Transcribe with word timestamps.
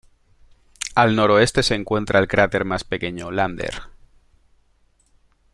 Al 0.95 1.15
noroeste 1.15 1.61
se 1.61 1.75
encuentra 1.75 2.17
el 2.17 2.27
cráter 2.27 2.65
más 2.65 2.83
pequeño 2.83 3.29
Lander. 3.29 3.83